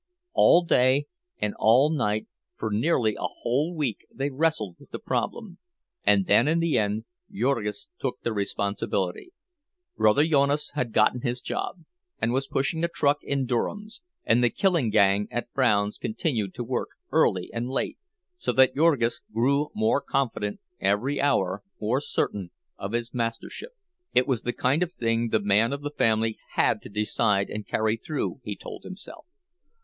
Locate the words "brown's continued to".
15.53-16.63